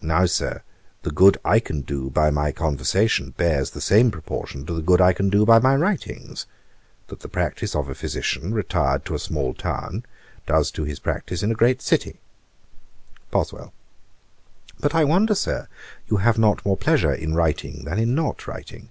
Now, 0.00 0.26
Sir, 0.26 0.64
the 1.02 1.12
good 1.12 1.38
I 1.44 1.60
can 1.60 1.82
do 1.82 2.10
by 2.10 2.32
my 2.32 2.50
conversation 2.50 3.30
bears 3.36 3.70
the 3.70 3.80
same 3.80 4.10
proportion 4.10 4.66
to 4.66 4.72
the 4.74 4.82
good 4.82 5.00
I 5.00 5.12
can 5.12 5.30
do 5.30 5.46
by 5.46 5.60
my 5.60 5.76
writings, 5.76 6.46
that 7.06 7.20
the 7.20 7.28
practice 7.28 7.76
of 7.76 7.88
a 7.88 7.94
physician, 7.94 8.52
retired 8.52 9.04
to 9.04 9.14
a 9.14 9.20
small 9.20 9.54
town, 9.54 10.04
does 10.48 10.72
to 10.72 10.82
his 10.82 10.98
practice 10.98 11.44
in 11.44 11.52
a 11.52 11.54
great 11.54 11.80
city.' 11.80 12.18
BOSWELL. 13.30 13.72
'But 14.80 14.96
I 14.96 15.04
wonder, 15.04 15.36
Sir, 15.36 15.68
you 16.08 16.16
have 16.16 16.40
not 16.40 16.66
more 16.66 16.76
pleasure 16.76 17.14
in 17.14 17.36
writing 17.36 17.84
than 17.84 18.00
in 18.00 18.16
not 18.16 18.48
writing.' 18.48 18.90